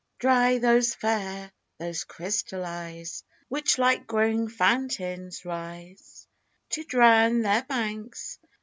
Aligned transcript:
Dry 0.17 0.57
those 0.57 0.95
fair, 0.95 1.51
those 1.77 2.05
crystal 2.05 2.65
eyes, 2.65 3.23
Which 3.49 3.77
like 3.77 4.07
growing 4.07 4.47
fountains 4.47 5.45
rise 5.45 6.27
To 6.71 6.83
drown 6.83 7.41
their 7.43 7.61
banks! 7.61 8.39